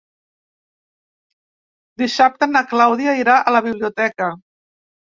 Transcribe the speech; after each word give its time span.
Dissabte 2.05 2.51
na 2.57 2.67
Clàudia 2.73 3.17
irà 3.23 3.39
a 3.53 3.57
la 3.59 3.65
biblioteca. 3.71 4.37